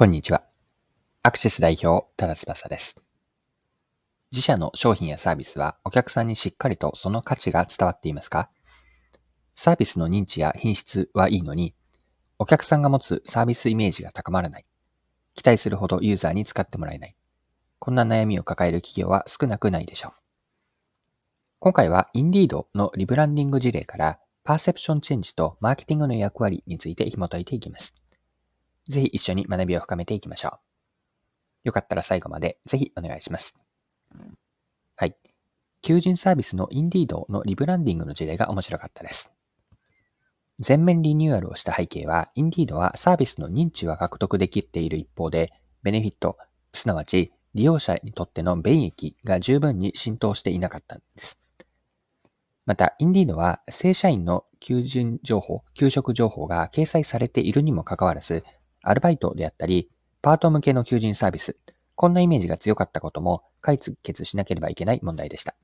[0.00, 0.44] こんにちは。
[1.22, 2.96] アクシス代表、ただ翼です。
[4.32, 8.48] 自社の商品やサービスはお客さんにしっかりとその価値が伝わっていますか？
[9.52, 11.74] サービスの認知や品質はいいのに、
[12.38, 14.62] お客さんが持つサービスイメージが高まらない。
[15.34, 17.14] 期待するほどユーザーに使ってもらえない。
[17.78, 20.12] こんな悩みを抱える企業は少なくないでしょう。
[21.58, 27.92] 今回は Indeed のリブランディング事例からパーセプションチェンジとマーケティングの役割について紐解いていきます。
[28.90, 30.58] ぜひ一緒に学びを深めていきましょ
[31.64, 31.68] う。
[31.68, 33.56] よかったら最後までぜひお願いします。
[34.96, 35.16] はい。
[35.82, 39.32] 求人サービスの Indeed のリブランディングの事例が面白かったです。
[40.58, 45.52] 全面リニューアルをした背景は、Indeed はサービスの認知は獲得できている一方で、
[45.82, 46.36] ベネフィット、
[46.72, 51.38] すなわち利用者にとっての便益が十分に浸透していなかったんです。
[52.66, 58.44] また、Indeed は正社員の求人情報、給食情報が掲載されているにもかかわらず、
[58.82, 59.90] アルバイトであったり、
[60.22, 61.56] パート向けの求人サービス、
[61.94, 65.54] こんなイメージが強かったことも解決しなければいけない問題でした。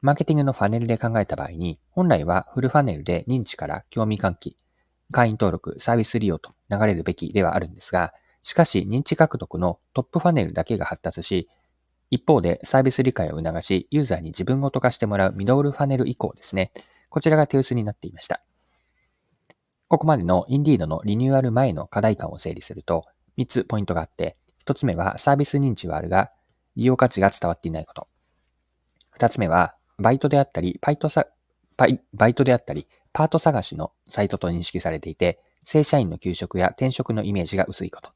[0.00, 4.56] マーケティングのファネルで考えた場合に、本来はフルファネルで認知から興味喚起、
[5.12, 11.48] 会員登録、サービス利用と流れるべきではあるんですが、しかし認知獲得のトップファネルだけが発達し、
[12.10, 16.72] 一方でサービス理解を促し、ユーザーに自分ごと化してもらうミドルファネル以降ですね。
[17.08, 18.42] こちらが手薄になっていました。
[19.92, 23.04] ここまでの Indeed のリニューアル前の課題感を整理すると、
[23.36, 26.30] 3つポイントがあって、1つ目はサービス認知はあるが、
[26.76, 28.08] 利用価値が伝わっていないこと。
[29.18, 31.26] 2つ目は、バイトであったり、パイトさ、
[31.76, 38.12] バイバイトであったり、パート探しのサイトと認識されていて、正社員の給食や転職のイメージが薄いこと。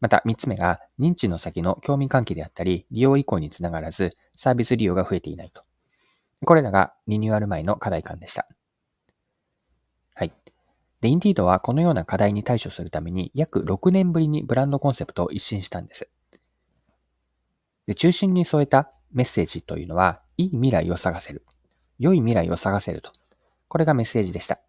[0.00, 5.62] また三つ目が、認知の先の興味関係であったり、利用以降につながらず、サービス利用が増えていないと。
[6.44, 8.48] これらがリニューアル前の課題感でした。
[10.16, 10.32] はい。
[11.00, 16.08] で、インディードはこのような課題に対処するために、約6年ぶりにブランドコンセプトを一新したんです。
[17.86, 21.44] で中心に添えたメッセージというのは、いい未来を探せる。
[21.98, 23.12] 良い未来を探せると。
[23.68, 24.60] これがメッセージでした。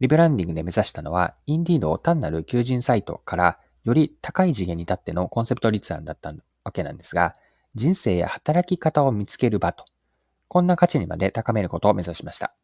[0.00, 7.34] リブランディングで目指したのは、インディードを単なる求人サイトからより高い次元に立ってのコンセプト立案だったわけなんですが、
[7.74, 9.84] 人生や働き方を見つける場と、
[10.46, 12.54] こんな価値にまで高めることを目指しました。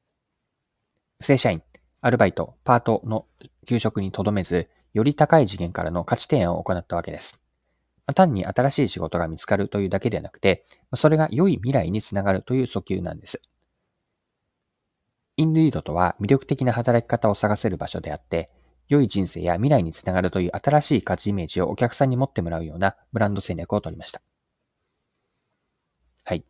[1.21, 1.62] 正社員、
[2.06, 3.25] アルバイト、パートの
[3.66, 7.42] 給食にとどめず、より高い次元からの価値提案を行ったわけです。
[8.15, 13.41] 単に新しい仕事が見つかるというだけではなくて、それが良い未来につながるという訴求なんです。
[15.38, 18.50] インディードとは魅力的な働き方を探せる場所であって、
[18.91, 24.21] 良い人生や未来につながるという新しい価値イメージをお客さんに持ってもらうようなブランド戦略を取りました。
[26.26, 26.44] はい。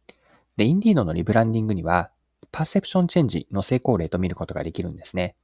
[0.57, 2.11] で、インディードのリブランディングには、
[2.55, 5.35] パーセプションチェンジの成功例と見ることができるんですね。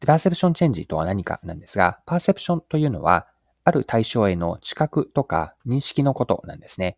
[0.00, 3.26] パーセプションチェンジとは何かなんですが、パーセプションというのは、
[3.62, 6.96] ある対象への知覚とか認識のことなんですね。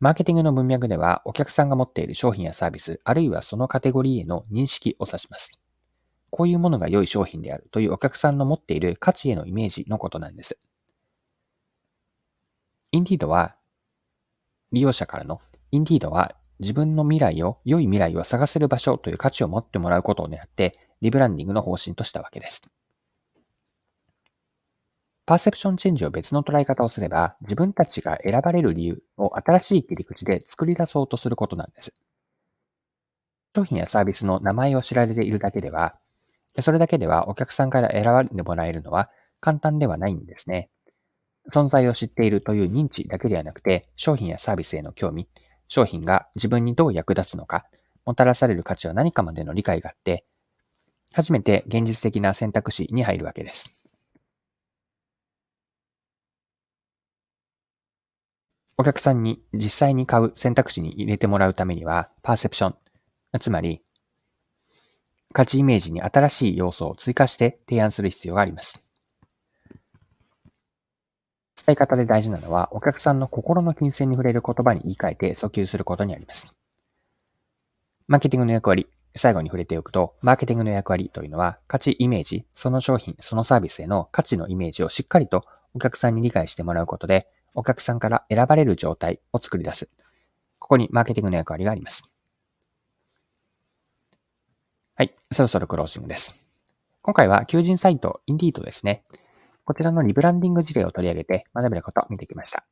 [0.00, 5.50] マーケティングの文脈では、お客さんが持っている商品やサービス、あるいはそのカテゴリーへの認識を指します。
[6.30, 10.58] こういうものが良い商品であるというお客さんの持っている価値へのイメージのことなんです。
[12.92, 13.54] インディードは、
[14.72, 15.40] 利用者からの、
[15.72, 22.62] インディードは自分の未来を、良い未来を探せる場所という価値を持ってもらうことを狙って、リブランディングの方針としたわけです。
[25.26, 31.94] パーセプションチェンジを別の捉え方をすれば、自分たちが選ばれる理由を新しい切り口で作り出そうとすることなんです。
[33.56, 35.98] 商品やサービスの名前を知られているだけでは、
[36.60, 40.70] それだけではお客さんから選ばれてもらえるのは簡単ではないんですね。
[41.50, 45.28] 存在を知っているという認知だけではなくて、商品やサービスへの興味、
[45.72, 47.64] 商品が自分にどう役立つのか、
[48.04, 50.26] もたらされる価値は何かまでの理解があって、
[51.14, 53.70] 初めて現実的な選択肢に入るわけです。
[58.76, 62.74] お客さんに実際に買う選択肢に入れてもらうためには、パーセプション、
[63.40, 63.82] つまり
[65.32, 68.91] 価値イメージに新しい要素を追加して提案する必要があります。
[71.64, 76.52] 伝え方で大事なのは、お客さんの心の金銭に触れる言葉に言い換えて訴求することにあります。
[78.08, 85.44] マーケティングの役割、最後に触れておくと、マーケティングの役割というのは、価値イメージ、その商品、そのサービスへの価値のイメージをしっかりと
[85.74, 89.88] お客さんに理解してもらうことで、お客さんから選ばれる状態を作り出す。
[90.58, 92.12] ここにマーケティングの役割があります。
[94.94, 95.14] はい。
[95.30, 96.48] そろそろクロージングです。
[97.02, 99.04] 今回は求人サイト、インディートですね。
[99.64, 102.64] こちらのリブランディング事例を取り上げて学べることを見てきました。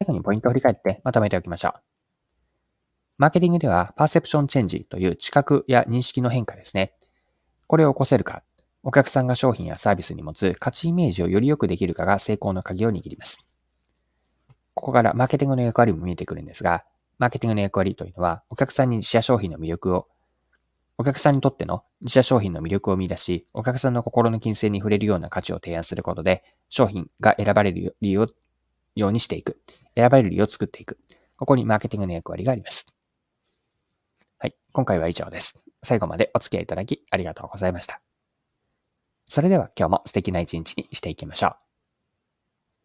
[0.00, 1.72] 最後にポイントを振り返ってまとめておきましょう。
[3.18, 6.92] マーケティングではパーセプションチェンジという知覚や認識の変化ですね。
[7.66, 8.42] これを起こせるか
[8.82, 13.50] お客さんが商品やサービスに持つ価値イメージをより良くできるかが成功の鍵を握ります。
[14.74, 16.84] ここからマーケティングの役割も見えてくるんですが、
[17.18, 20.06] マーケティングの役割というのは、お客さんに自社商品の魅力を、
[20.98, 28.26] お客さんにとっての自社商品の魅力を見出し、お客さんの心の金銭に触れるような価値を提案することで、商品が選ばれる理由を
[28.94, 29.60] ようにしていく。
[29.94, 30.98] 選ばれる理由を作っていく。
[31.36, 32.86] ここにマーケティングの役割があります。
[34.38, 34.54] はい。
[34.72, 35.64] 今回は以上です。
[35.82, 38.00] 最後までお付き合いいただきありがとうございました。
[39.26, 41.65] それでは今日も素敵な一日にしていきましょう。